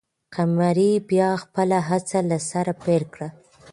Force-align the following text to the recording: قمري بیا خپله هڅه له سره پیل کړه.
قمري 0.35 0.91
بیا 1.09 1.29
خپله 1.43 1.77
هڅه 1.89 2.19
له 2.29 2.37
سره 2.49 2.73
پیل 2.83 3.03
کړه. 3.13 3.27